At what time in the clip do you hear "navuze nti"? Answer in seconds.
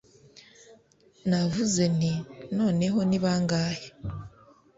1.29-2.13